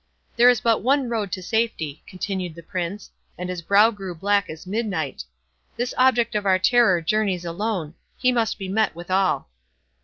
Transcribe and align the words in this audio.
—"There 0.35 0.49
is 0.49 0.61
but 0.61 0.81
one 0.81 1.09
road 1.09 1.31
to 1.33 1.43
safety," 1.43 2.01
continued 2.07 2.55
the 2.55 2.63
Prince, 2.63 3.11
and 3.37 3.51
his 3.51 3.61
brow 3.61 3.91
grew 3.91 4.15
black 4.15 4.49
as 4.49 4.65
midnight; 4.65 5.23
"this 5.77 5.93
object 5.95 6.33
of 6.33 6.43
our 6.43 6.57
terror 6.57 7.01
journeys 7.01 7.45
alone—He 7.45 8.31
must 8.31 8.57
be 8.57 8.67
met 8.67 8.95
withal." 8.95 9.47